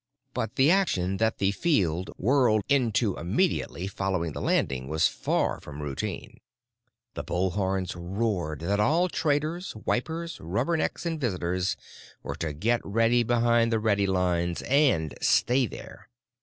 But 0.33 0.55
the 0.55 0.71
action 0.71 1.17
that 1.17 1.37
the 1.37 1.51
field 1.51 2.09
whirled 2.17 2.63
into 2.67 3.15
immediately 3.17 3.85
following 3.85 4.31
the 4.31 4.41
landing 4.41 4.87
was 4.87 5.05
far 5.07 5.59
from 5.59 5.79
routine. 5.79 6.39
The 7.13 7.23
bullhorns 7.23 7.93
roared 7.95 8.61
that 8.61 8.79
all 8.79 9.09
traders, 9.09 9.75
wipers, 9.85 10.39
rubbernecks, 10.39 11.05
and 11.05 11.21
visitors 11.21 11.77
were 12.23 12.33
to 12.37 12.51
get 12.51 12.81
behind 12.91 13.71
the 13.71 13.77
ready 13.77 14.07
lines 14.07 14.63
and 14.63 15.13
stay 15.21 15.67
there. 15.67 16.09